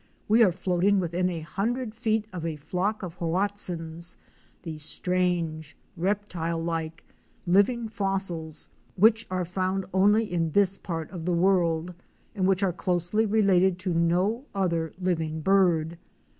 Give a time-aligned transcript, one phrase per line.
[0.27, 4.17] We are floating within a hundred feet of a flock of Hoatzins"—
[4.63, 7.05] the strange reptile like,
[7.45, 11.93] living fossils which are found only in this part of the world,
[12.33, 15.99] and which are closely related to no other living bird.